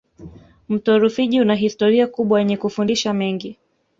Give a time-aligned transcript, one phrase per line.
[0.69, 3.57] mto rufiji una historia kubwa yenye kufundisha mengi